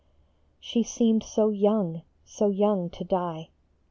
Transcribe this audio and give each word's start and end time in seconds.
She 0.59 0.81
seemed 0.81 1.21
so 1.21 1.49
young, 1.49 2.01
so 2.25 2.49
young 2.49 2.89
to 2.89 3.03
die 3.03 3.49